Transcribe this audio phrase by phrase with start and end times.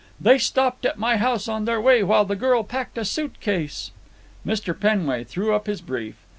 [0.19, 3.91] "They stopped at my house on their way while the girl packed a suitcase."
[4.43, 4.73] Mr.
[4.73, 6.15] Penway threw up his brief.